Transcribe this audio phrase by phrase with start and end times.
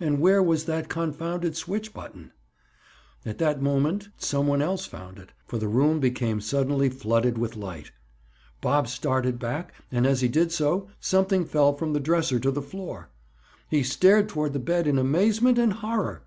[0.00, 2.32] And where was that confounded switch button?
[3.26, 7.58] At that moment some one else found it, for the room became suddenly flooded with
[7.58, 7.92] light.
[8.62, 12.62] Bob started back, and as he did so, something fell from the dresser to the
[12.62, 13.10] floor.
[13.68, 16.22] He stared toward the bed in amazement and horror.